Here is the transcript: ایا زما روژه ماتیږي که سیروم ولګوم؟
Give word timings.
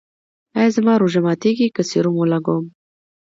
ایا 0.57 0.69
زما 0.77 0.93
روژه 0.97 1.19
ماتیږي 1.25 1.67
که 1.75 1.81
سیروم 1.89 2.15
ولګوم؟ 2.17 2.65